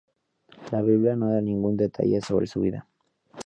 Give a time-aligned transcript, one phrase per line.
[0.71, 2.87] La Biblia no da ningún detalle sobre su vida.